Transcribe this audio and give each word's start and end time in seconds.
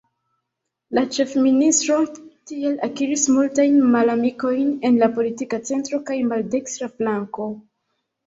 La 0.97 1.01
ĉefministro 1.15 1.97
tiel 2.51 2.79
akiris 2.87 3.25
multajn 3.35 3.77
malamikojn 3.97 4.73
en 4.89 4.97
la 5.03 5.09
politika 5.19 5.59
centro 5.71 5.99
kaj 6.09 6.17
maldekstra 6.33 6.89
flanko. 6.97 7.51